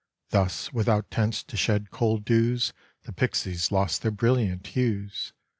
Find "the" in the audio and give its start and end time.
3.03-3.13